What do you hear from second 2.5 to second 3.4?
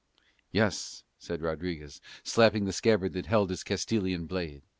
the scabbard that